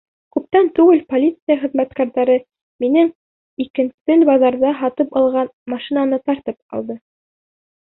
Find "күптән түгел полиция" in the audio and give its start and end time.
0.35-1.57